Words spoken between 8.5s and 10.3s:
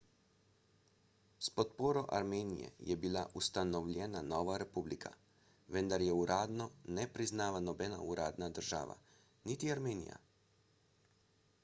država– niti armenija